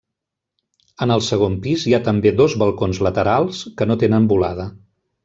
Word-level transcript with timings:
En 1.05 1.11
el 1.15 1.21
segon 1.25 1.57
pis 1.65 1.83
hi 1.89 1.93
ha 1.97 2.01
també 2.07 2.31
dos 2.39 2.55
balcons 2.63 3.03
laterals, 3.09 3.61
que 3.83 3.89
no 3.91 3.99
tenen 4.05 4.27
volada. 4.33 4.67